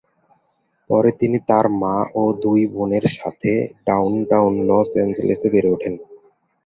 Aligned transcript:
পরে 0.89 1.11
তিনি 1.19 1.37
তার 1.49 1.65
মা 1.81 1.95
ও 2.15 2.23
দুই 2.43 2.61
বোনের 2.73 3.05
সাথে 3.17 3.51
ডাউনটাউন 3.87 4.53
লস 4.69 4.89
অ্যাঞ্জেলেসে 4.95 5.47
বেড়ে 5.53 5.69
ওঠেন। 5.75 5.93